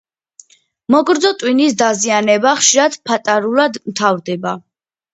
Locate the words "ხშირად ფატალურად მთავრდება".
2.65-4.61